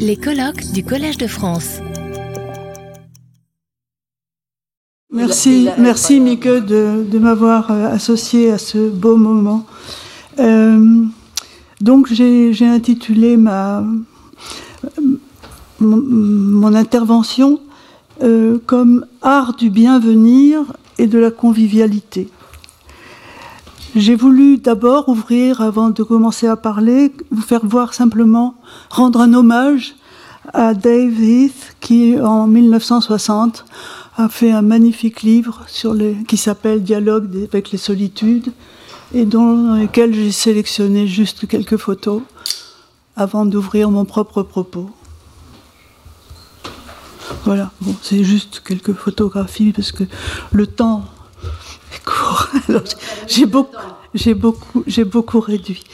[0.00, 1.78] Les colloques du Collège de France.
[5.12, 9.64] Merci, merci Mike de, m'avoir euh, associé à ce beau moment.
[10.38, 11.04] Euh,
[11.80, 13.84] donc j'ai intitulé ma,
[15.78, 17.60] mon, intervention
[18.22, 22.28] euh, comme art du bienvenir et de la convivialité.
[23.96, 28.54] J'ai voulu d'abord ouvrir, avant de commencer à parler, vous faire voir simplement,
[28.90, 29.94] rendre un hommage
[30.52, 33.64] à Dave Heath, qui en 1960
[34.18, 38.52] a fait un magnifique livre sur les, qui s'appelle Dialogue avec les solitudes,
[39.14, 42.20] et dans lequel j'ai sélectionné juste quelques photos
[43.16, 44.90] avant d'ouvrir mon propre propos.
[47.46, 47.70] Voilà,
[48.02, 50.04] c'est juste quelques photographies parce que
[50.52, 51.06] le temps
[53.26, 53.76] j'ai beaucoup,
[54.14, 55.84] j'ai beaucoup, j'ai beaucoup réduit.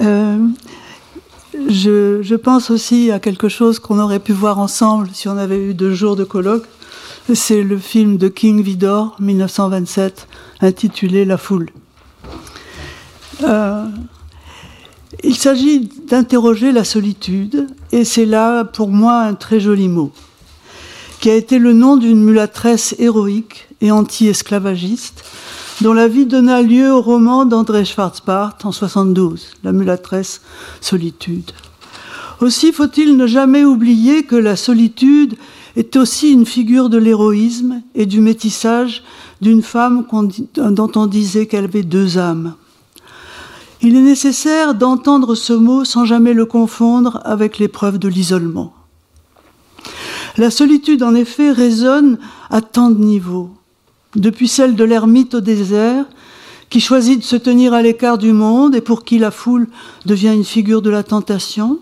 [0.00, 0.38] Euh,
[1.68, 5.58] je, je, pense aussi à quelque chose qu'on aurait pu voir ensemble si on avait
[5.58, 6.66] eu deux jours de colloque.
[7.34, 10.28] C'est le film de King Vidor, 1927,
[10.60, 11.68] intitulé La foule.
[13.42, 13.84] Euh,
[15.22, 20.12] il s'agit d'interroger la solitude, et c'est là pour moi un très joli mot,
[21.20, 25.24] qui a été le nom d'une mulâtresse héroïque et anti-esclavagiste,
[25.80, 30.40] dont la vie donna lieu au roman d'André Schwarzbart en 72, La mulâtresse
[30.80, 31.52] solitude.
[32.40, 35.36] Aussi faut-il ne jamais oublier que la solitude
[35.76, 39.02] est aussi une figure de l'héroïsme et du métissage
[39.40, 40.04] d'une femme
[40.56, 42.54] dont on disait qu'elle avait deux âmes.
[43.80, 48.72] Il est nécessaire d'entendre ce mot sans jamais le confondre avec l'épreuve de l'isolement.
[50.36, 52.18] La solitude, en effet, résonne
[52.50, 53.50] à tant de niveaux
[54.18, 56.04] depuis celle de l'ermite au désert,
[56.70, 59.68] qui choisit de se tenir à l'écart du monde et pour qui la foule
[60.04, 61.78] devient une figure de la tentation,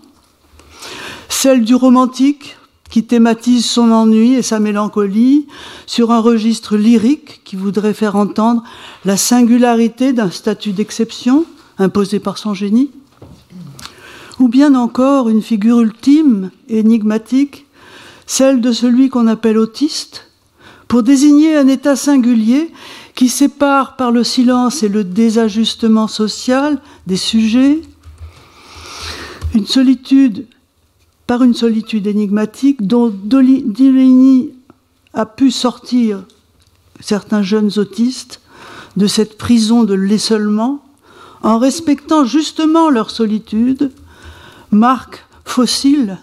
[1.29, 2.55] celle du romantique,
[2.89, 5.47] qui thématise son ennui et sa mélancolie
[5.85, 8.63] sur un registre lyrique qui voudrait faire entendre
[9.03, 11.45] la singularité d'un statut d'exception
[11.79, 12.91] imposé par son génie,
[14.39, 17.65] ou bien encore une figure ultime, énigmatique,
[18.25, 20.26] celle de celui qu'on appelle autiste,
[20.87, 22.71] pour désigner un état singulier
[23.15, 27.81] qui sépare par le silence et le désajustement social des sujets,
[29.53, 30.45] une solitude,
[31.25, 34.51] par une solitude énigmatique dont Deligny
[35.13, 36.23] a pu sortir
[36.99, 38.39] certains jeunes autistes
[38.95, 40.83] de cette prison de l'essolement
[41.43, 43.91] en respectant justement leur solitude,
[44.71, 46.17] marque fossile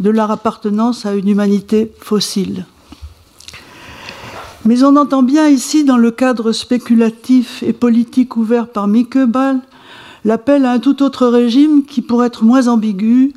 [0.00, 2.64] de leur appartenance à une humanité fossile.
[4.66, 9.60] Mais on entend bien ici, dans le cadre spéculatif et politique ouvert par Ball,
[10.24, 13.34] l'appel à un tout autre régime qui, pour être moins ambigu,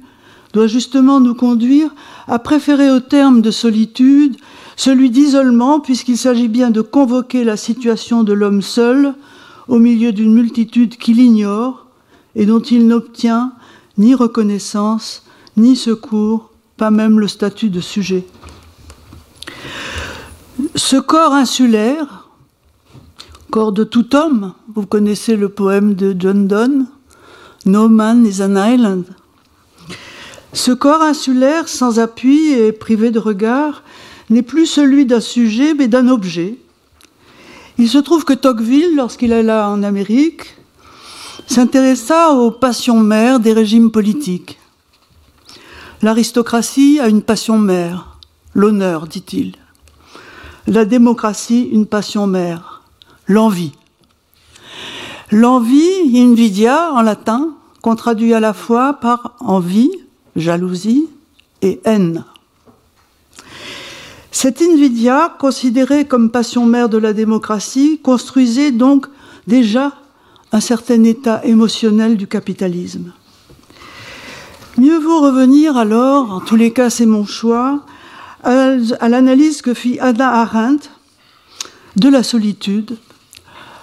[0.53, 1.93] doit justement nous conduire
[2.29, 4.37] à préférer au terme de solitude
[4.77, 9.13] celui d'isolement, puisqu'il s'agit bien de convoquer la situation de l'homme seul
[9.67, 11.87] au milieu d'une multitude qui l'ignore
[12.35, 13.51] et dont il n'obtient
[13.97, 15.25] ni reconnaissance,
[15.57, 18.25] ni secours, pas même le statut de sujet.
[20.77, 22.29] Ce corps insulaire,
[23.49, 26.85] corps de tout homme, vous connaissez le poème de John Donne,
[27.65, 29.05] No man is an island.
[30.53, 33.81] Ce corps insulaire, sans appui et privé de regard,
[34.29, 36.59] n'est plus celui d'un sujet, mais d'un objet.
[37.79, 40.57] Il se trouve que Tocqueville, lorsqu'il alla en Amérique,
[41.47, 44.59] s'intéressa aux passions mères des régimes politiques.
[46.03, 48.19] L'aristocratie a une passion mère,
[48.53, 49.53] l'honneur, dit-il
[50.67, 52.83] la démocratie une passion mère,
[53.27, 53.71] l'envie.
[55.31, 59.91] L'envie, invidia en latin, qu'on traduit à la fois par envie,
[60.35, 61.07] jalousie
[61.61, 62.25] et haine.
[64.31, 69.07] Cette invidia, considérée comme passion mère de la démocratie, construisait donc
[69.47, 69.93] déjà
[70.51, 73.13] un certain état émotionnel du capitalisme.
[74.77, 77.83] Mieux vaut revenir alors, en tous les cas c'est mon choix,
[78.43, 80.89] à l'analyse que fit Anna Arendt
[81.95, 82.97] de la solitude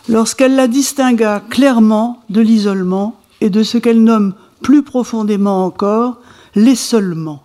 [0.09, 6.19] lorsqu'elle la distingua clairement de l'isolement et de ce qu'elle nomme plus profondément encore
[6.55, 7.43] l'isolement.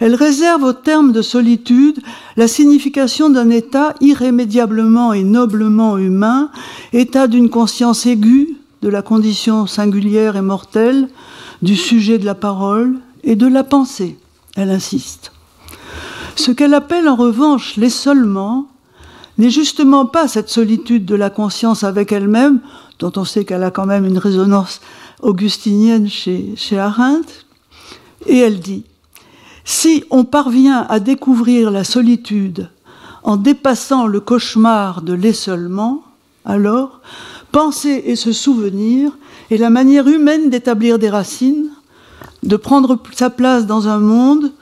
[0.00, 2.00] Elle réserve au terme de solitude
[2.36, 6.50] la signification d'un état irrémédiablement et noblement humain,
[6.92, 11.08] état d'une conscience aiguë de la condition singulière et mortelle,
[11.62, 14.18] du sujet de la parole et de la pensée.
[14.56, 15.30] Elle insiste.
[16.36, 18.66] Ce qu'elle appelle en revanche l'essolement
[19.38, 22.60] n'est justement pas cette solitude de la conscience avec elle-même,
[22.98, 24.80] dont on sait qu'elle a quand même une résonance
[25.22, 27.28] augustinienne chez, chez Arendt,
[28.26, 28.84] Et elle dit,
[29.64, 32.68] si on parvient à découvrir la solitude
[33.22, 36.02] en dépassant le cauchemar de l'essolement,
[36.44, 37.00] alors
[37.52, 39.12] penser et se souvenir
[39.50, 41.70] est la manière humaine d'établir des racines,
[42.42, 44.52] de prendre sa place dans un monde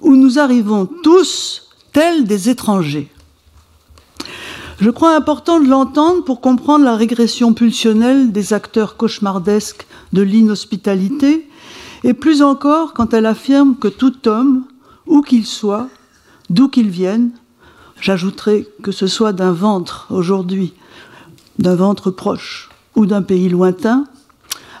[0.00, 3.10] où nous arrivons tous tels des étrangers.
[4.80, 11.46] Je crois important de l'entendre pour comprendre la régression pulsionnelle des acteurs cauchemardesques de l'inhospitalité,
[12.02, 14.64] et plus encore quand elle affirme que tout homme,
[15.06, 15.88] où qu'il soit,
[16.48, 17.30] d'où qu'il vienne,
[18.00, 20.72] j'ajouterai que ce soit d'un ventre aujourd'hui,
[21.58, 24.06] d'un ventre proche ou d'un pays lointain,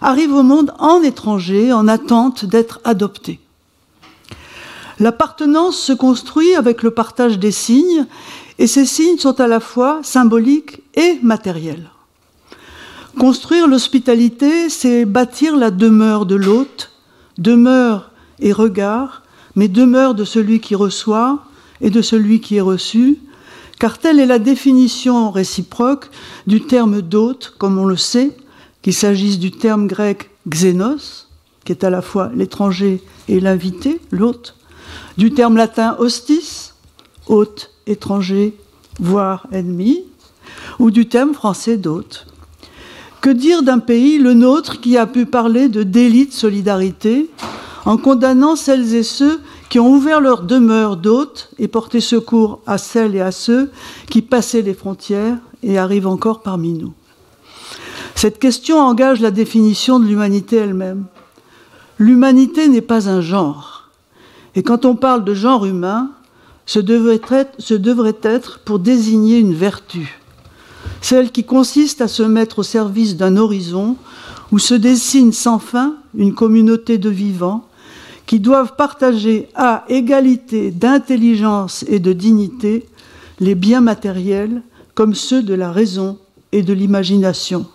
[0.00, 3.39] arrive au monde en étranger en attente d'être adopté.
[5.00, 8.04] L'appartenance se construit avec le partage des signes,
[8.58, 11.88] et ces signes sont à la fois symboliques et matériels.
[13.18, 16.92] Construire l'hospitalité, c'est bâtir la demeure de l'hôte,
[17.38, 18.10] demeure
[18.40, 19.22] et regard,
[19.56, 21.44] mais demeure de celui qui reçoit
[21.80, 23.18] et de celui qui est reçu,
[23.78, 26.10] car telle est la définition réciproque
[26.46, 28.36] du terme d'hôte, comme on le sait,
[28.82, 31.28] qu'il s'agisse du terme grec xénos,
[31.64, 34.56] qui est à la fois l'étranger et l'invité, l'hôte,
[35.16, 36.72] du terme latin hostis,
[37.26, 38.56] hôte, étranger,
[38.98, 40.04] voire ennemi,
[40.78, 42.26] ou du terme français d'hôte.
[43.20, 47.30] Que dire d'un pays, le nôtre, qui a pu parler de délit de solidarité
[47.84, 52.78] en condamnant celles et ceux qui ont ouvert leur demeure d'hôtes et porté secours à
[52.78, 53.70] celles et à ceux
[54.08, 56.92] qui passaient les frontières et arrivent encore parmi nous?
[58.14, 61.04] Cette question engage la définition de l'humanité elle-même.
[61.98, 63.79] L'humanité n'est pas un genre.
[64.54, 66.10] Et quand on parle de genre humain,
[66.66, 67.20] ce devrait,
[68.22, 70.20] être, pour désigner une vertu,
[71.00, 73.96] celle qui consiste à se mettre au service d'un horizon
[74.52, 77.66] où se dessine sans fin une communauté de vivants
[78.26, 82.86] qui doivent partager à égalité d'intelligence et de dignité
[83.40, 84.62] les biens matériels
[84.94, 86.18] comme ceux de la raison
[86.52, 87.66] et de l'imagination.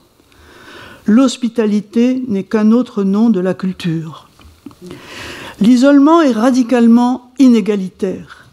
[1.05, 4.29] L'hospitalité n'est qu'un autre nom de la culture.
[5.61, 8.45] L'isolement est radicalement inégalitaire.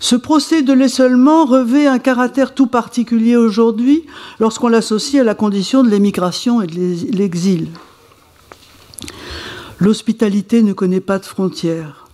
[0.00, 4.04] Ce procès de l'isolement revêt un caractère tout particulier aujourd'hui
[4.38, 7.68] lorsqu'on l'associe à la condition de l'émigration et de l'exil.
[9.80, 12.06] L'hospitalité ne connaît pas de frontières.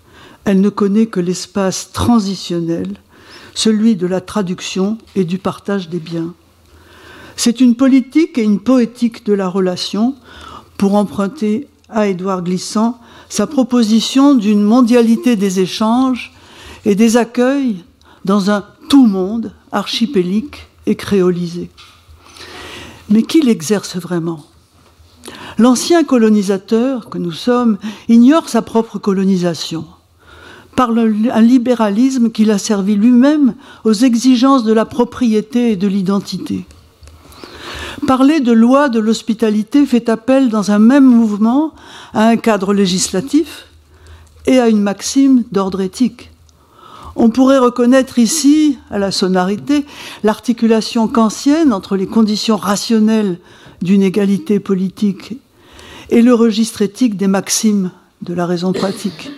[0.44, 2.94] Elle ne connaît que l'espace transitionnel,
[3.54, 6.34] celui de la traduction et du partage des biens.
[7.36, 10.14] C'est une politique et une poétique de la relation,
[10.78, 13.00] pour emprunter à Édouard Glissant
[13.34, 16.32] sa proposition d'une mondialité des échanges
[16.84, 17.82] et des accueils
[18.24, 21.68] dans un tout-monde archipélique et créolisé.
[23.10, 24.44] Mais qui l'exerce vraiment?
[25.58, 27.78] L'ancien colonisateur que nous sommes
[28.08, 29.84] ignore sa propre colonisation
[30.76, 36.66] par un libéralisme qu'il a servi lui-même aux exigences de la propriété et de l'identité.
[38.06, 41.72] Parler de loi de l'hospitalité fait appel dans un même mouvement
[42.12, 43.66] à un cadre législatif
[44.46, 46.30] et à une maxime d'ordre éthique.
[47.16, 49.86] On pourrait reconnaître ici, à la sonorité,
[50.22, 53.38] l'articulation kantienne entre les conditions rationnelles
[53.80, 55.38] d'une égalité politique
[56.10, 57.90] et le registre éthique des maximes
[58.20, 59.30] de la raison pratique.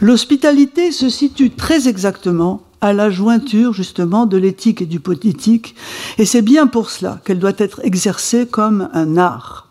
[0.00, 5.74] L'hospitalité se situe très exactement à la jointure justement de l'éthique et du politique,
[6.16, 9.68] et c'est bien pour cela qu'elle doit être exercée comme un art.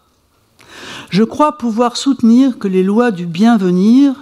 [1.10, 4.14] Je crois pouvoir soutenir que les lois du bienvenir,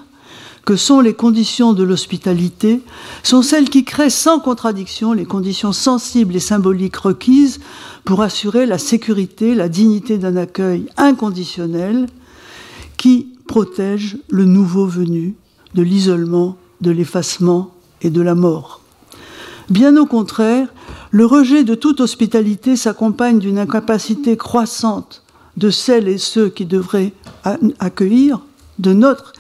[0.66, 2.82] que sont les conditions de l'hospitalité,
[3.24, 7.60] sont celles qui créent sans contradiction les conditions sensibles et symboliques requises
[8.04, 12.08] pour assurer la sécurité, la dignité d'un accueil inconditionnel
[12.98, 15.36] qui protège le nouveau venu
[15.76, 17.75] de l'isolement, de l'effacement
[18.06, 18.82] et de la mort.
[19.70, 20.68] Bien au contraire,
[21.12, 25.24] le rejet de toute hospitalité s'accompagne d'une incapacité croissante
[25.58, 27.14] de celles et ceux qui devraient
[27.80, 28.42] accueillir,
[28.80, 29.34] de notre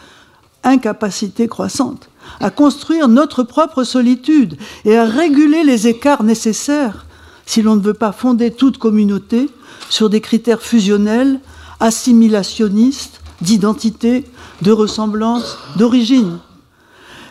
[0.63, 7.05] incapacité croissante à construire notre propre solitude et à réguler les écarts nécessaires
[7.45, 9.50] si l'on ne veut pas fonder toute communauté
[9.89, 11.39] sur des critères fusionnels,
[11.79, 14.24] assimilationnistes, d'identité,
[14.63, 16.39] de ressemblance, d'origine.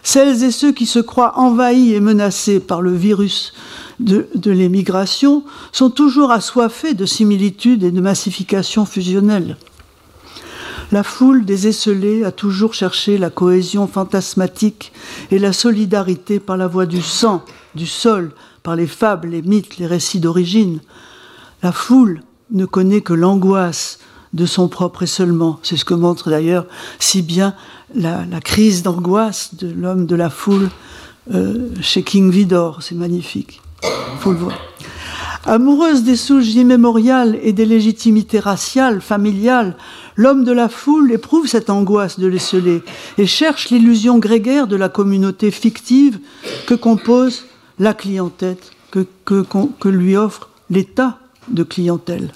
[0.05, 3.55] Celles et ceux qui se croient envahis et menacés par le virus
[3.99, 9.57] de, l'émigration sont toujours assoiffés de similitudes et de massification fusionnelle.
[10.93, 14.93] La foule des esselés a toujours cherché la cohésion fantasmatique
[15.31, 17.43] et la solidarité par la voie du sang,
[17.75, 18.33] du sol,
[18.63, 20.81] par les fables, les mythes, les récits d'origine.
[21.63, 22.21] La foule
[22.51, 24.01] ne connaît que l'angoisse
[24.35, 25.59] de son propre seulement.
[25.63, 26.67] C'est ce que montre d'ailleurs
[26.99, 27.55] si bien
[27.95, 30.69] la, crise d'angoisse de l'homme de la foule
[31.33, 32.83] euh, chez King Vidor.
[32.83, 33.63] C'est magnifique.
[34.19, 34.59] Faut le voir.
[35.47, 39.77] Amoureuse des souches immémoriales et des légitimités raciales, familiales,
[40.17, 42.83] l'homme de la foule éprouve cette angoisse de l'esseler
[43.19, 46.19] et cherche l'illusion grégaire de la communauté fictive
[46.67, 47.45] que compose
[47.79, 48.57] la clientèle,
[48.91, 52.31] que lui offre l'état de clientèle.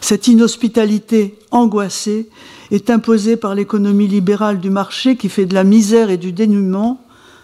[0.00, 2.28] Cette inhospitalité angoissée
[2.70, 7.00] est imposée par l'économie libérale du marché qui fait de la misère et du dénuement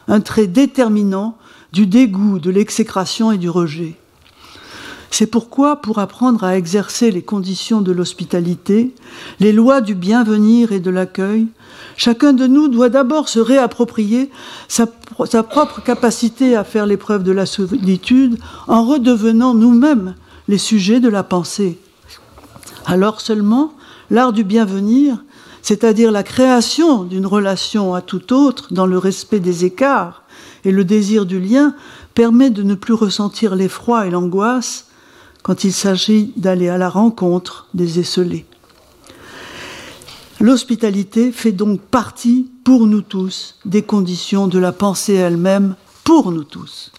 [0.08, 1.36] un trait déterminant
[1.72, 3.96] du dégoût, de l'exécration et du rejet.
[5.10, 8.92] C'est pourquoi, pour apprendre à exercer les conditions de l'hospitalité,
[9.38, 11.46] les lois du bienvenir et de l'accueil,
[11.96, 14.30] chacun de nous doit d'abord se réapproprier
[14.66, 14.86] sa,
[15.44, 20.16] propre capacité à faire l'épreuve de la solitude en redevenant nous-mêmes
[20.48, 21.78] les sujets de la pensée.
[22.86, 23.72] Alors seulement,
[24.10, 25.16] l'art du bienvenir,
[25.62, 30.22] c'est-à-dire la création d'une relation à tout autre dans le respect des écarts
[30.64, 31.74] et le désir du lien,
[32.12, 34.86] permet de ne plus ressentir l'effroi et l'angoisse
[35.42, 38.46] quand il s'agit d'aller à la rencontre des esselés.
[40.40, 46.44] L'hospitalité fait donc partie, pour nous tous, des conditions de la pensée elle-même, pour nous
[46.44, 46.92] tous,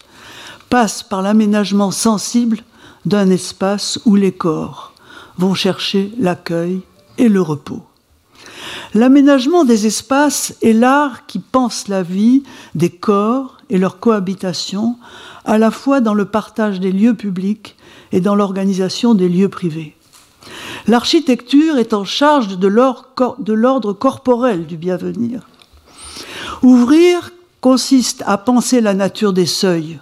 [0.68, 2.58] passe par l'aménagement sensible
[3.04, 4.95] d'un espace où les corps
[5.38, 6.80] vont chercher l'accueil
[7.18, 7.82] et le repos.
[8.94, 12.42] L'aménagement des espaces est l'art qui pense la vie
[12.74, 14.96] des corps et leur cohabitation,
[15.44, 17.76] à la fois dans le partage des lieux publics
[18.12, 19.96] et dans l'organisation des lieux privés.
[20.86, 25.48] L'architecture est en charge de l'ordre corporel du bienvenir.
[26.62, 29.98] Ouvrir consiste à penser la nature des seuils,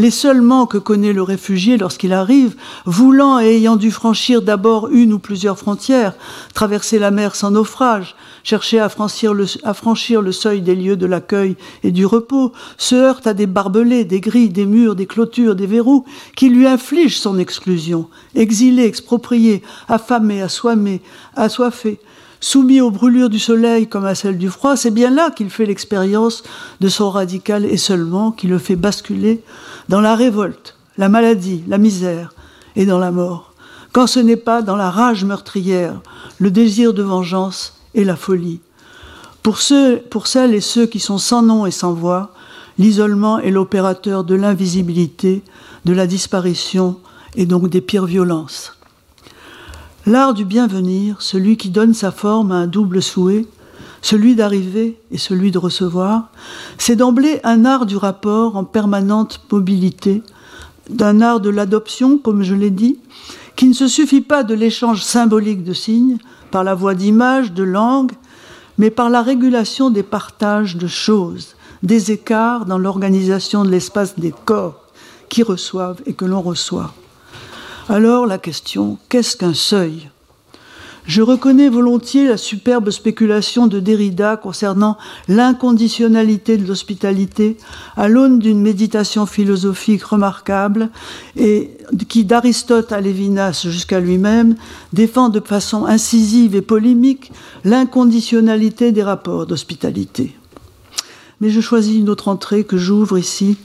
[0.00, 0.40] les seuls
[0.70, 5.58] que connaît le réfugié lorsqu'il arrive, voulant et ayant dû franchir d'abord une ou plusieurs
[5.58, 6.14] frontières,
[6.54, 11.92] traverser la mer sans naufrage, chercher à franchir, le, seuil des lieux de l'accueil et
[11.92, 16.06] du repos, se heurte à des barbelés, des grilles, des murs, des clôtures, des verrous
[16.34, 21.02] qui lui infligent son exclusion, exilé, exproprié, affamé, assoimmé,
[21.36, 22.00] assoiffé,
[22.40, 25.66] soumis aux brûlures du soleil comme à celles du froid, c'est bien là qu'il fait
[25.66, 26.42] l'expérience
[26.80, 29.42] de son radical et seulement qui le fait basculer
[29.88, 32.32] dans la révolte, la maladie, la misère
[32.76, 33.54] et dans la mort,
[33.92, 36.00] quand ce n'est pas dans la rage meurtrière,
[36.38, 38.60] le désir de vengeance et la folie.
[39.42, 39.58] Pour,
[40.10, 42.32] pour celles et ceux qui sont sans nom et sans voix,
[42.78, 45.42] l'isolement est l'opérateur de l'invisibilité,
[45.84, 46.98] de la disparition
[47.36, 48.79] et donc des pires violences.
[50.10, 53.46] L'art du bienvenir, celui qui donne sa forme à un double souhait,
[54.02, 56.32] celui d'arriver et celui de recevoir,
[56.78, 60.24] c'est d'emblée un art du rapport en permanente mobilité,
[60.88, 62.98] d'un art de l'adoption, comme je l'ai dit,
[63.54, 66.18] qui ne se suffit pas de l'échange symbolique de signes,
[66.50, 68.14] par la voie d'images, de langues,
[68.78, 74.34] mais par la régulation des partages de choses, des écarts dans l'organisation de l'espace des
[74.44, 74.88] corps
[75.28, 76.92] qui reçoivent et que l'on reçoit.
[77.92, 80.10] Alors la question, qu'est-ce qu'un seuil?
[81.06, 87.56] Je reconnais volontiers la superbe spéculation de Derrida concernant l'inconditionnalité de l'hospitalité
[87.96, 90.90] à l'aune d'une méditation philosophique remarquable
[91.34, 91.72] et
[92.06, 94.54] qui d'Aristote à Lévinas jusqu'à lui-même
[94.92, 97.32] défend de façon incisive et polémique
[97.64, 100.36] l'inconditionnalité des rapports d'hospitalité.
[101.40, 103.56] Mais je choisis une autre entrée que j'ouvre ici,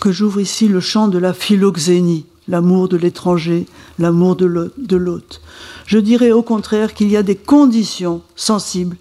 [0.00, 3.66] que j'ouvre ici le champ de la philoxénie l'amour de l'étranger,
[3.98, 5.40] l'amour de l'hôte.
[5.86, 8.96] Je dirais au contraire qu'il y a des conditions sensibles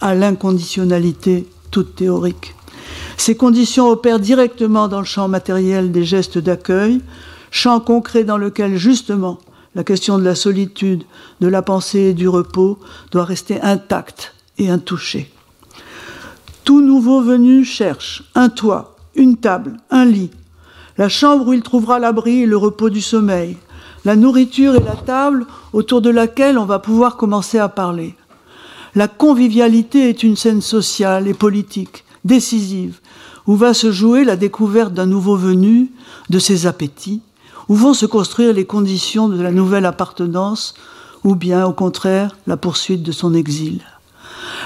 [0.00, 2.54] à l'inconditionnalité toute théorique.
[3.16, 7.00] Ces conditions opèrent directement dans le champ matériel des gestes d'accueil,
[7.50, 9.38] champ concret dans lequel justement
[9.74, 11.04] la question de la solitude,
[11.40, 12.78] de la pensée et du repos
[13.10, 15.30] doit rester intacte et intouchée.
[16.64, 20.30] Tout nouveau venu cherche un toit, une table, un lit,
[20.96, 23.56] la chambre où il trouvera l'abri et le repos du sommeil,
[24.04, 28.14] la nourriture et la table autour de laquelle on va pouvoir commencer à parler.
[28.94, 33.00] La convivialité est une scène sociale et politique, décisive,
[33.46, 35.90] où va se jouer la découverte d'un nouveau venu,
[36.30, 37.20] de ses appétits,
[37.68, 40.74] où vont se construire les conditions de la nouvelle appartenance,
[41.24, 43.80] ou bien au contraire la poursuite de son exil.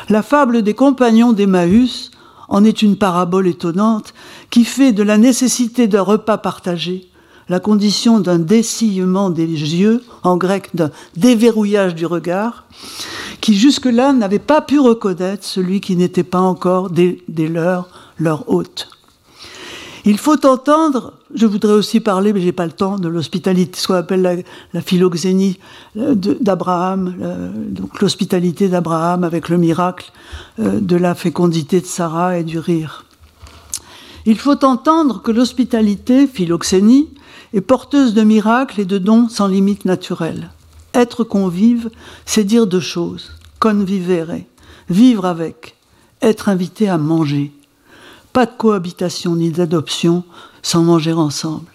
[0.09, 2.11] La fable des compagnons d'Emmaüs
[2.49, 4.15] en est une parabole étonnante
[4.51, 7.09] qui fait de la nécessité d'un repas partagé
[7.49, 12.65] la condition d'un dessillement des yeux, en grec d'un déverrouillage du regard,
[13.41, 17.89] qui jusque-là n'avait pas pu reconnaître celui qui n'était pas encore des, leurs,
[18.19, 18.89] leur hôte.
[20.05, 23.87] Il faut entendre je voudrais aussi parler, mais j'ai pas le temps, de l'hospitalité, ce
[23.87, 25.59] qu'on appelle la, philoxénie
[25.99, 27.15] euh, d'Abraham,
[27.69, 30.11] donc l'hospitalité d'Abraham avec le miracle
[30.59, 33.05] euh, de la fécondité de Sarah et du rire.
[34.31, 37.09] Il faut entendre que l'hospitalité, philoxénie,
[37.55, 40.51] est porteuse de miracles et de dons sans limite naturelle.
[40.93, 41.89] Être convive,
[42.27, 43.31] c'est dire deux choses.
[43.59, 44.43] Convivere,
[44.91, 45.77] vivre avec,
[46.21, 47.53] être invité à manger.
[48.35, 50.25] Pas de cohabitation ni d'adoption
[50.61, 51.73] sans manger ensemble.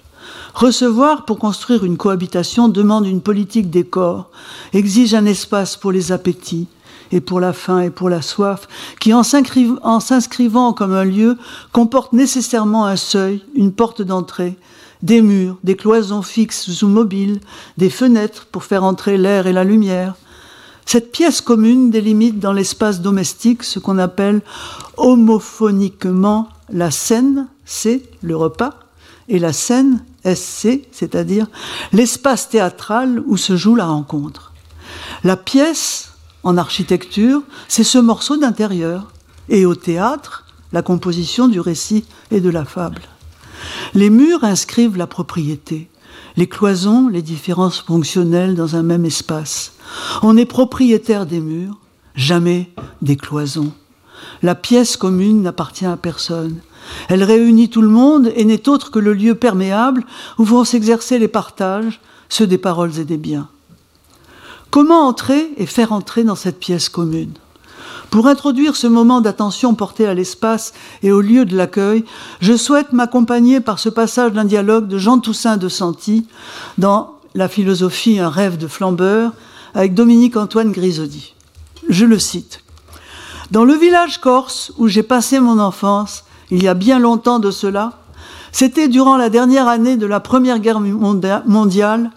[0.54, 4.30] Recevoir pour construire une cohabitation demande une politique des corps,
[4.74, 6.68] exige un espace pour les appétits
[7.14, 8.68] et pour la faim et pour la soif,
[9.00, 11.38] qui en s'inscrivant comme un lieu
[11.72, 14.58] comporte nécessairement un seuil, une porte d'entrée,
[15.04, 17.40] des murs, des cloisons fixes ou mobiles,
[17.78, 20.16] des fenêtres pour faire entrer l'air et la lumière.
[20.88, 24.42] Cette pièce commune délimite dans l'espace domestique ce qu'on appelle
[24.98, 28.74] homophoniquement la scène, c'est le repas,
[29.30, 31.46] et la scène, SC, c'est-à-dire
[31.92, 34.52] l'espace théâtral où se joue la rencontre.
[35.24, 36.13] La pièce,
[36.44, 39.12] en architecture, c'est ce morceau d'intérieur,
[39.50, 43.02] et au théâtre, la composition du récit et de la fable.
[43.94, 45.90] Les murs inscrivent la propriété,
[46.36, 49.74] les cloisons, les différences fonctionnelles dans un même espace.
[50.22, 51.80] On est propriétaire des murs,
[52.16, 52.72] jamais
[53.02, 53.72] des cloisons.
[54.42, 56.58] La pièce commune n'appartient à personne.
[57.08, 60.04] Elle réunit tout le monde et n'est autre que le lieu perméable
[60.38, 63.48] où vont s'exercer les partages, ceux des paroles et des biens.
[64.74, 67.34] Comment entrer et faire entrer dans cette pièce commune?
[68.10, 72.04] Pour introduire ce moment d'attention porté à l'espace et au lieu de l'accueil,
[72.40, 76.26] je souhaite m'accompagner par ce passage d'un dialogue de Jean Toussaint de Santi
[76.80, 79.34] dans La philosophie, un rêve de flambeur,
[79.76, 81.36] avec Dominique-Antoine Grisodi.
[81.88, 82.62] Je le cite.
[83.52, 87.52] Dans le village corse où j'ai passé mon enfance, il y a bien longtemps de
[87.52, 88.00] cela,
[88.52, 92.12] c'était durant la dernière année de la Première Guerre mondiale,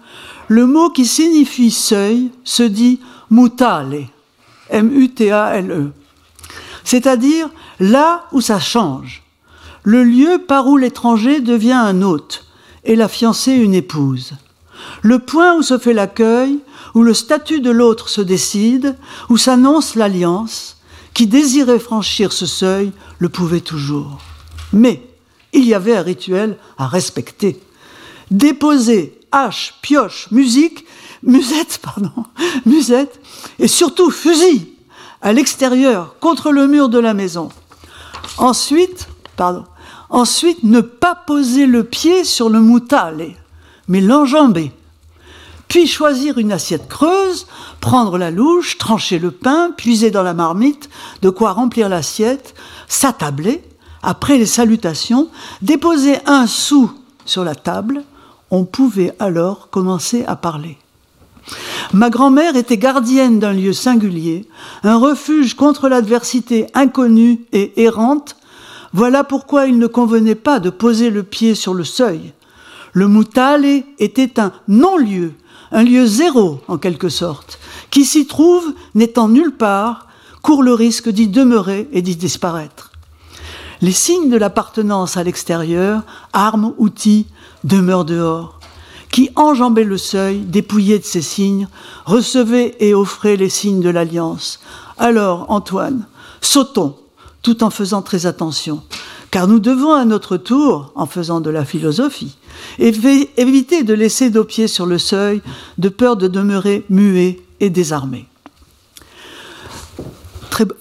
[0.48, 3.00] le mot qui signifie seuil se dit
[3.30, 4.08] mutale,
[4.70, 5.92] M-U-T-A-L-E.
[6.84, 7.48] C'est-à-dire
[7.80, 9.22] là où ça change,
[9.82, 12.44] le lieu par où l'étranger devient un hôte
[12.84, 14.32] et la fiancée une épouse,
[15.02, 16.58] le point où se fait l'accueil,
[16.94, 18.96] où le statut de l'autre se décide,
[19.28, 20.78] où s'annonce l'alliance,
[21.12, 24.18] qui désirait franchir ce seuil le pouvait toujours.
[24.72, 25.02] Mais
[25.52, 27.60] il y avait un rituel à respecter.
[28.30, 30.84] Déposer hache, pioche, musique
[31.22, 32.12] musette, pardon,
[32.64, 33.20] musette,
[33.58, 34.72] et surtout fusil
[35.20, 37.50] à l'extérieur contre le mur de la maison.
[38.38, 39.64] Ensuite, pardon,
[40.10, 43.32] ensuite ne pas poser le pied sur le moutale,
[43.88, 44.72] mais l'enjamber.
[45.68, 47.46] Puis choisir une assiette creuse,
[47.80, 50.88] prendre la louche, trancher le pain, puiser dans la marmite,
[51.22, 52.54] de quoi remplir l'assiette,
[52.88, 53.64] s'attabler,
[54.02, 55.28] après les salutations,
[55.62, 56.92] déposer un sou
[57.24, 58.04] sur la table,
[58.56, 60.78] on pouvait alors commencer à parler.
[61.92, 64.48] Ma grand-mère était gardienne d'un lieu singulier,
[64.82, 68.36] un refuge contre l'adversité inconnue et errante.
[68.94, 72.32] Voilà pourquoi il ne convenait pas de poser le pied sur le seuil.
[72.94, 75.34] Le Moutale était un non-lieu,
[75.70, 77.58] un lieu zéro en quelque sorte,
[77.90, 80.06] qui s'y trouve n'étant nulle part,
[80.40, 82.92] court le risque d'y demeurer et d'y disparaître.
[83.82, 87.26] Les signes de l'appartenance à l'extérieur, armes, outils,
[87.66, 88.56] demeurent dehors
[89.10, 91.68] qui enjambait le seuil, dépouillé de ses signes,
[92.04, 94.60] recevait et offrait les signes de l'alliance.
[94.98, 96.06] Alors, Antoine,
[96.42, 96.96] sautons,
[97.40, 98.82] tout en faisant très attention,
[99.30, 102.36] car nous devons à notre tour, en faisant de la philosophie,
[102.78, 105.40] éviter de laisser nos pieds sur le seuil,
[105.78, 108.26] de peur de demeurer muets et désarmés.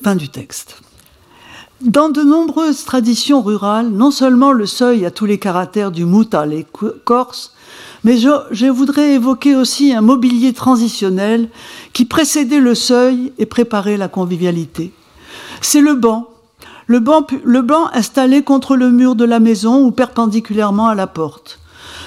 [0.04, 0.82] Fin du texte.
[1.82, 6.46] Dans de nombreuses traditions rurales, non seulement le seuil a tous les caractères du mouta,
[6.46, 6.66] les
[7.04, 7.54] corses,
[8.06, 11.50] mais je, voudrais évoquer aussi un mobilier transitionnel
[11.92, 14.94] qui précédait le seuil et préparait la convivialité.
[15.60, 16.30] C'est le banc.
[16.88, 21.08] Le banc, le banc installé contre le mur de la maison ou perpendiculairement à la
[21.08, 21.60] porte.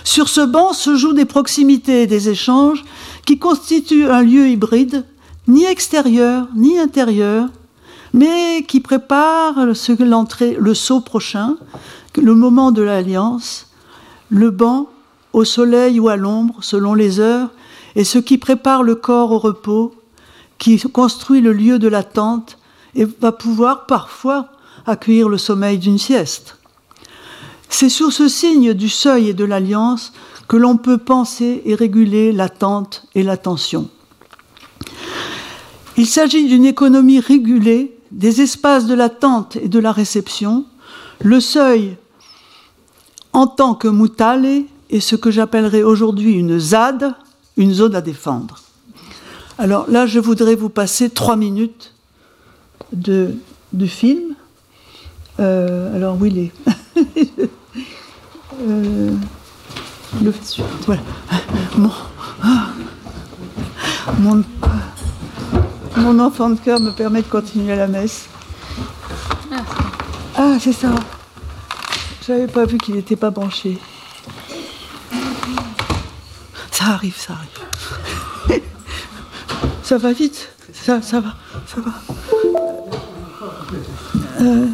[0.02, 2.84] Sur ce banc se jouent des proximités et des échanges
[3.26, 5.04] qui constituent un lieu hybride,
[5.46, 7.48] ni extérieur ni intérieur,
[8.12, 9.54] mais qui prépare
[10.00, 11.56] l'entrée, le saut prochain,
[12.16, 13.66] le moment de l'alliance.
[14.30, 14.88] Le banc
[15.32, 17.50] au soleil ou à l'ombre, selon les heures,
[17.96, 19.94] et ce qui prépare le corps au repos,
[20.58, 22.58] qui construit le lieu de l'attente
[22.94, 24.48] et va pouvoir parfois
[24.86, 26.56] accueillir le sommeil d'une sieste.
[27.68, 30.12] C'est sur ce signe du seuil et de l'alliance
[30.48, 33.88] que l'on peut penser et réguler l'attente et l'attention.
[35.96, 40.64] Il s'agit d'une économie régulée des espaces de l'attente et de la réception.
[41.20, 41.96] Le seuil
[43.32, 47.14] en tant que Moutale est ce que j'appellerais aujourd'hui une ZAD,
[47.56, 48.60] une zone à défendre.
[49.58, 51.92] Alors là, je voudrais vous passer trois minutes
[52.92, 53.34] de,
[53.72, 54.34] du film.
[55.40, 56.52] Euh, alors, où il est
[58.60, 59.10] euh,
[60.22, 60.34] le,
[60.86, 61.02] voilà.
[61.76, 61.90] Mon,
[64.18, 64.44] mon,
[65.98, 68.28] mon, enfant de cœur me permet de continuer la messe.
[70.36, 70.94] Ah, c'est ça.
[72.26, 73.78] J'avais pas vu qu'il n'était pas branché.
[76.70, 78.62] Ça arrive, ça arrive.
[79.82, 80.50] ça va vite.
[80.72, 81.34] Ça, ça va,
[81.66, 81.92] ça va.
[84.40, 84.66] Euh...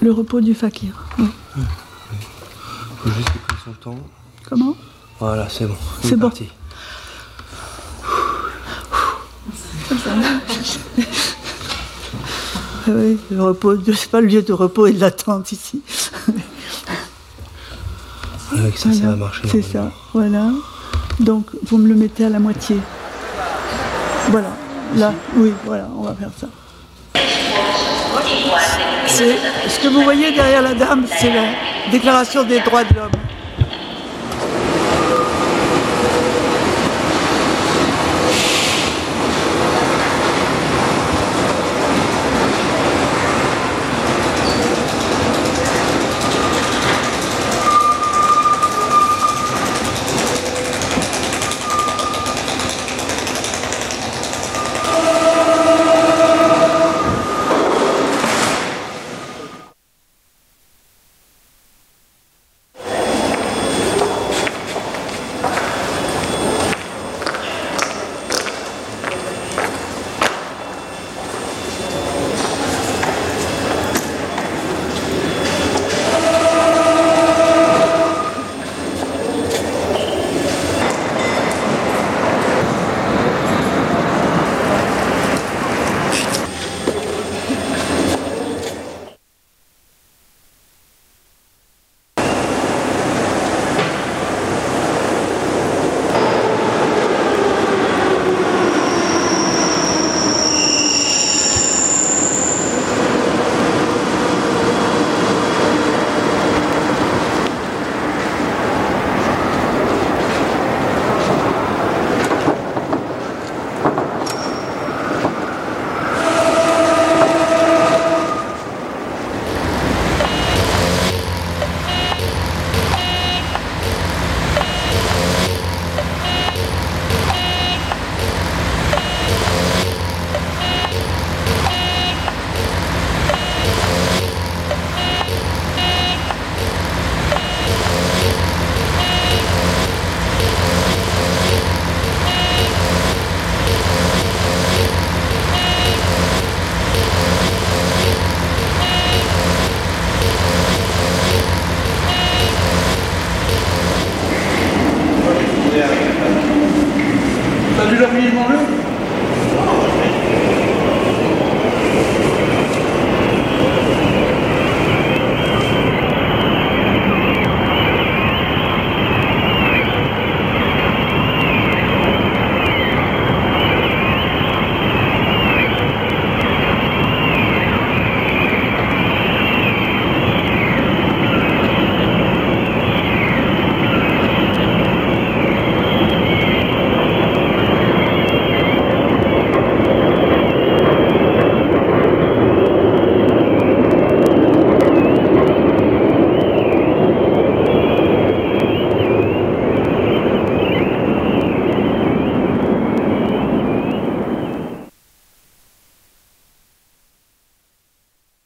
[0.00, 0.94] Le repos du fakir.
[1.18, 1.26] Oui.
[3.02, 3.98] Faut juste qu'il son temps.
[4.52, 4.76] Comment
[5.18, 5.76] Voilà, c'est bon.
[6.02, 6.28] C'est bon.
[6.28, 6.46] parti.
[12.88, 15.80] Oui, le repos, c'est pas le lieu de repos et de l'attente ici.
[18.52, 19.42] Avec ça, Voilà, ça va marcher.
[19.48, 20.50] C'est ça, voilà.
[21.20, 22.76] Donc, vous me le mettez à la moitié.
[24.30, 24.48] Voilà,
[24.96, 26.48] là, oui, voilà, on va faire ça.
[29.06, 29.36] C'est
[29.68, 31.44] ce que vous voyez derrière la dame, c'est la
[31.90, 33.21] Déclaration des droits de l'homme.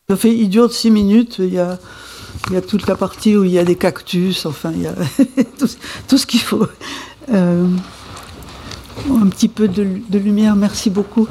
[0.08, 1.78] Ça fait, il dure 6 minutes, il y, a,
[2.46, 4.86] il y a toute la partie où il y a des cactus, enfin, il y
[4.86, 4.94] a
[5.58, 5.66] tout,
[6.06, 6.64] tout ce qu'il faut.
[7.34, 7.66] Euh,
[9.10, 11.26] un petit peu de, de lumière, merci beaucoup.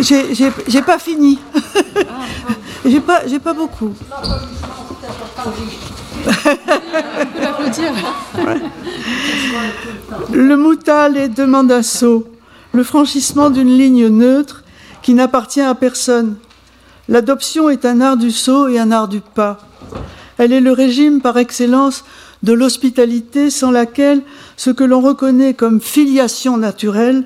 [0.00, 1.38] J'ai- J'ai j'ai pas fini.
[2.86, 3.94] J'ai pas, j'ai pas beaucoup.
[10.32, 12.26] Le Moutale demande un saut,
[12.74, 14.64] le franchissement d'une ligne neutre
[15.00, 16.36] qui n'appartient à personne.
[17.08, 19.60] L'adoption est un art du saut et un art du pas.
[20.38, 22.04] Elle est le régime par excellence
[22.42, 24.22] de l'hospitalité sans laquelle
[24.56, 27.24] ce que l'on reconnaît comme filiation naturelle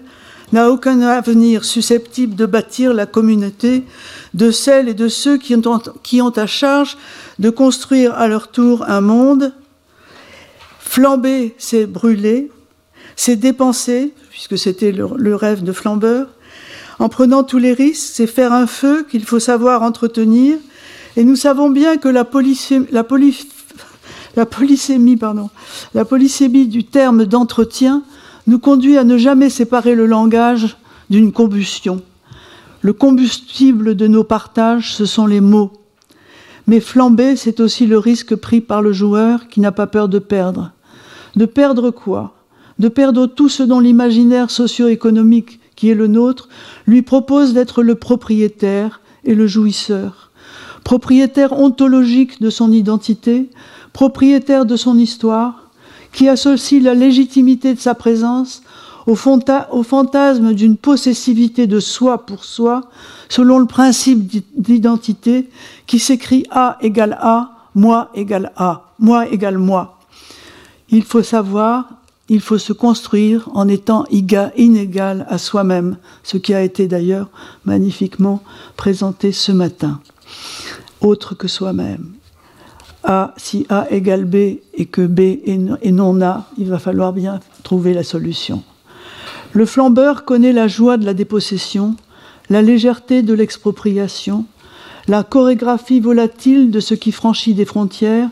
[0.52, 3.84] n'a aucun avenir susceptible de bâtir la communauté
[4.34, 6.98] de celles et de ceux qui ont, qui ont à charge
[7.38, 9.52] de construire à leur tour un monde.
[10.78, 12.50] Flamber, c'est brûler,
[13.16, 16.28] c'est dépenser, puisque c'était le, rêve de Flambeur.
[17.00, 20.58] En prenant tous les risques, c'est faire un feu qu'il faut savoir entretenir.
[21.16, 22.86] Et nous savons bien que la polysémie,
[25.16, 25.50] pardon,
[25.92, 28.04] la polysémie du terme d'entretien
[28.46, 30.76] nous conduit à ne jamais séparer le langage
[31.10, 32.00] d'une combustion.
[32.80, 35.72] Le combustible de nos partages, ce sont les mots.
[36.68, 40.20] Mais flamber, c'est aussi le risque pris par le joueur qui n'a pas peur de
[40.20, 40.70] perdre.
[41.34, 42.37] De perdre quoi?
[42.78, 46.48] De perdre tout ce dont l'imaginaire socio-économique qui est le nôtre
[46.86, 50.30] lui propose d'être le propriétaire et le jouisseur.
[50.84, 53.50] Propriétaire ontologique de son identité,
[53.92, 55.70] propriétaire de son histoire,
[56.12, 58.62] qui associe la légitimité de sa présence
[59.06, 62.90] au, fantasme d'une possessivité de soi pour soi,
[63.28, 65.48] selon le principe d'identité
[65.86, 69.98] qui s'écrit A égale A, moi égale A, moi égale moi.
[70.90, 71.88] Il faut savoir,
[72.28, 77.30] il faut se construire en étant inégal à soi-même, ce qui a été d'ailleurs
[77.64, 78.42] magnifiquement
[78.76, 80.00] présenté ce matin.
[81.00, 82.12] Autre que soi-même.
[83.04, 84.34] A, si A égale B
[84.74, 88.62] et que B est non A, il va falloir bien trouver la solution.
[89.52, 91.96] Le flambeur connaît la joie de la dépossession,
[92.50, 94.44] la légèreté de l'expropriation,
[95.06, 98.28] la chorégraphie volatile de ce qui franchit des frontières,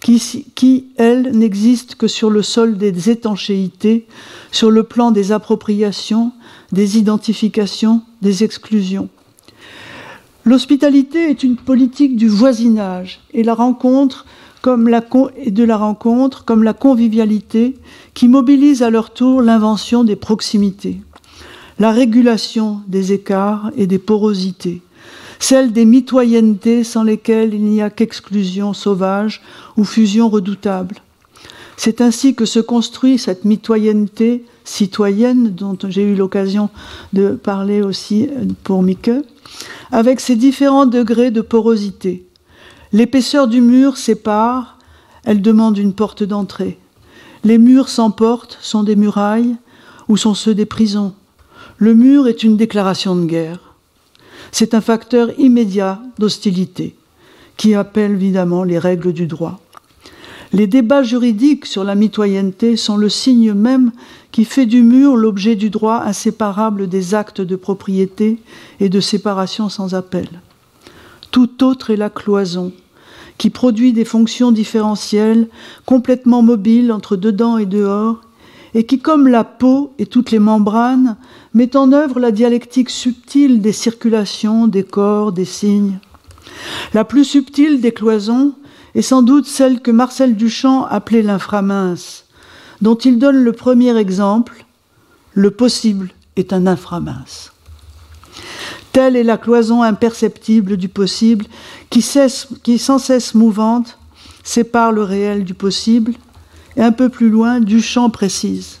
[0.00, 4.06] qui, qui elle, n'existe que sur le sol des étanchéités,
[4.52, 6.32] sur le plan des appropriations,
[6.72, 9.08] des identifications, des exclusions.
[10.44, 14.26] L'hospitalité est une politique du voisinage et la rencontre
[15.36, 17.76] et de la rencontre comme la convivialité
[18.14, 21.00] qui mobilise à leur tour l'invention des proximités,
[21.78, 24.82] la régulation des écarts et des porosités,
[25.38, 29.42] celle des mitoyennetés sans lesquelles il n'y a qu'exclusion sauvage
[29.76, 30.96] ou fusion redoutable.
[31.76, 36.70] C'est ainsi que se construit cette mitoyenneté citoyenne dont j'ai eu l'occasion
[37.12, 38.28] de parler aussi
[38.64, 39.10] pour Mike,
[39.92, 42.26] avec ses différents degrés de porosité.
[42.92, 44.78] L'épaisseur du mur sépare,
[45.24, 46.78] elle demande une porte d'entrée.
[47.44, 49.56] Les murs sans porte sont des murailles
[50.08, 51.14] ou sont ceux des prisons.
[51.76, 53.65] Le mur est une déclaration de guerre.
[54.52, 56.94] C'est un facteur immédiat d'hostilité
[57.56, 59.60] qui appelle évidemment les règles du droit.
[60.52, 63.92] Les débats juridiques sur la mitoyenneté sont le signe même
[64.30, 68.38] qui fait du mur l'objet du droit inséparable des actes de propriété
[68.80, 70.28] et de séparation sans appel.
[71.30, 72.72] Tout autre est la cloison,
[73.38, 75.48] qui produit des fonctions différentielles,
[75.84, 78.20] complètement mobiles entre dedans et dehors,
[78.76, 81.16] et qui, comme la peau et toutes les membranes,
[81.54, 85.98] met en œuvre la dialectique subtile des circulations, des corps, des signes.
[86.92, 88.52] La plus subtile des cloisons
[88.94, 92.26] est sans doute celle que Marcel Duchamp appelait l'inframince,
[92.82, 94.66] dont il donne le premier exemple,
[95.32, 97.54] le possible est un inframince.
[98.92, 101.46] Telle est la cloison imperceptible du possible
[101.88, 102.04] qui,
[102.62, 103.98] qui sans cesse mouvante
[104.42, 106.12] sépare le réel du possible
[106.76, 108.80] et un peu plus loin du champ précise.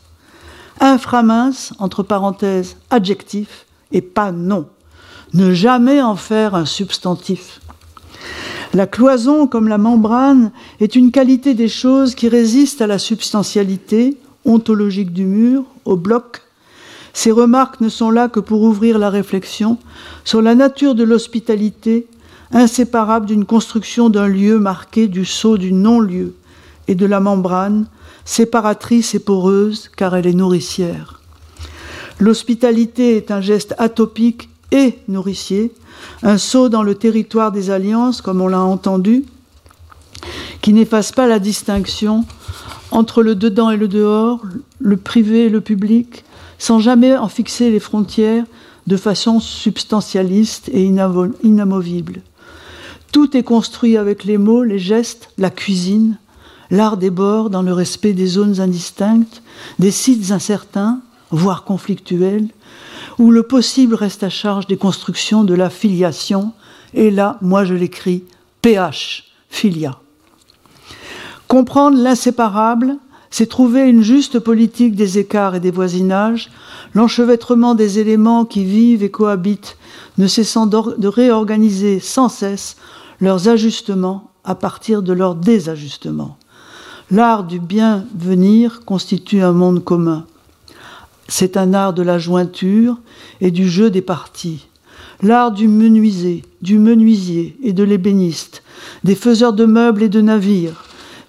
[0.80, 4.66] Inframince, entre parenthèses, adjectif et pas non.
[5.32, 7.60] Ne jamais en faire un substantif.
[8.74, 14.18] La cloison, comme la membrane, est une qualité des choses qui résiste à la substantialité
[14.44, 16.42] ontologique du mur, au bloc.
[17.12, 19.78] Ces remarques ne sont là que pour ouvrir la réflexion
[20.24, 22.06] sur la nature de l'hospitalité,
[22.52, 26.34] inséparable d'une construction d'un lieu marqué du sceau du non-lieu,
[26.88, 27.86] et de la membrane,
[28.24, 31.20] séparatrice et poreuse, car elle est nourricière.
[32.18, 35.72] L'hospitalité est un geste atopique et nourricier,
[36.22, 39.24] un saut dans le territoire des alliances, comme on l'a entendu,
[40.60, 42.24] qui n'efface pas la distinction
[42.90, 44.42] entre le dedans et le dehors,
[44.80, 46.24] le privé et le public,
[46.58, 48.44] sans jamais en fixer les frontières
[48.86, 52.22] de façon substantialiste et inamovible.
[53.12, 56.18] Tout est construit avec les mots, les gestes, la cuisine,
[56.70, 59.42] l'art des bords dans le respect des zones indistinctes,
[59.78, 61.00] des sites incertains,
[61.30, 62.48] voire conflictuels,
[63.18, 66.52] où le possible reste à charge des constructions de la filiation,
[66.94, 68.24] et là, moi je l'écris,
[68.62, 69.98] PH, filia.
[71.48, 72.96] Comprendre l'inséparable,
[73.30, 76.50] c'est trouver une juste politique des écarts et des voisinages,
[76.94, 79.76] l'enchevêtrement des éléments qui vivent et cohabitent,
[80.18, 82.76] ne cessant de réorganiser sans cesse
[83.20, 86.38] leurs ajustements à partir de leur désajustement.
[87.12, 90.26] L'art du bien venir constitue un monde commun.
[91.28, 92.98] C'est un art de la jointure
[93.40, 94.66] et du jeu des parties.
[95.22, 98.64] L'art du menuisier, du menuisier et de l'ébéniste,
[99.04, 100.82] des faiseurs de meubles et de navires,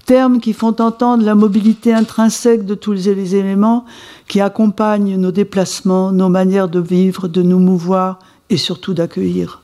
[0.07, 3.85] termes qui font entendre la mobilité intrinsèque de tous les éléments
[4.27, 8.17] qui accompagnent nos déplacements, nos manières de vivre, de nous mouvoir
[8.49, 9.61] et surtout d'accueillir.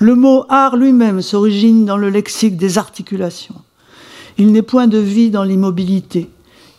[0.00, 3.54] Le mot art lui-même s'origine dans le lexique des articulations.
[4.40, 6.30] Il n'est point de vie dans l'immobilité,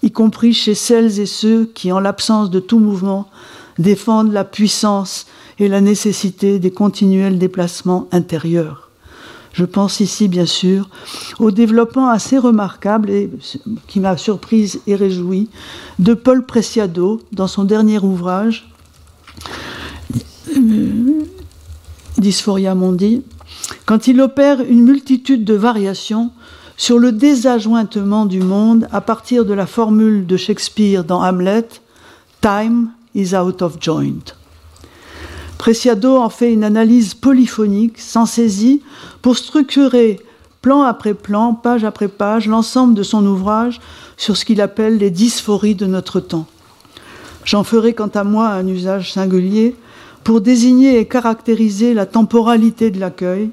[0.01, 3.29] y compris chez celles et ceux qui, en l'absence de tout mouvement,
[3.77, 5.27] défendent la puissance
[5.59, 8.89] et la nécessité des continuels déplacements intérieurs.
[9.53, 10.89] Je pense ici, bien sûr,
[11.37, 13.29] au développement assez remarquable et
[13.85, 15.47] qui m'a surprise et réjouie
[15.99, 18.71] de Paul Preciado dans son dernier ouvrage,
[22.17, 23.21] Dysphoria Mondi,
[23.85, 26.31] quand il opère une multitude de variations
[26.81, 31.67] sur le désajointement du monde à partir de la formule de Shakespeare dans Hamlet,
[32.41, 34.33] Time is out of joint.
[35.59, 38.81] Preciado en fait une analyse polyphonique, sans saisie,
[39.21, 40.19] pour structurer
[40.63, 43.79] plan après plan, page après page, l'ensemble de son ouvrage
[44.17, 46.47] sur ce qu'il appelle les dysphories de notre temps.
[47.45, 49.75] J'en ferai quant à moi un usage singulier
[50.23, 53.51] pour désigner et caractériser la temporalité de l'accueil,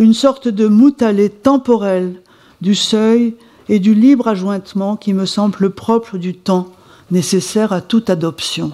[0.00, 2.20] une sorte de moutalé temporel
[2.60, 3.34] du seuil
[3.68, 6.68] et du libre ajointement qui me semble propre du temps
[7.10, 8.72] nécessaire à toute adoption.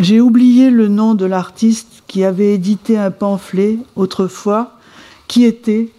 [0.00, 4.72] J'ai oublié le nom de l'artiste qui avait édité un pamphlet autrefois
[5.28, 5.90] qui était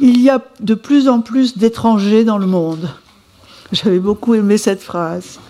[0.00, 2.88] Il y a de plus en plus d'étrangers dans le monde.
[3.72, 5.40] J'avais beaucoup aimé cette phrase.